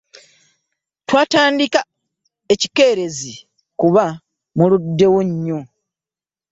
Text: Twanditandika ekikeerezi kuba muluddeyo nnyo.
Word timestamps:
Twanditandika 1.07 1.79
ekikeerezi 2.53 3.33
kuba 3.79 4.05
muluddeyo 4.55 5.21
nnyo. 5.27 5.59